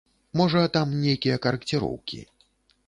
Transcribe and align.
Можа, 0.39 0.63
там 0.77 0.95
нейкія 1.03 1.37
карэкціроўкі. 1.45 2.21